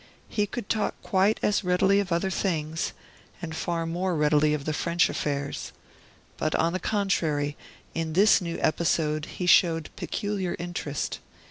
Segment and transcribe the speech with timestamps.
[0.27, 2.91] He could talk quite as readily of other things,
[3.39, 5.73] and far more readily of the French affairs.
[6.37, 7.55] But on the contrary,
[7.93, 11.19] in this new episode he showed peculiar interest.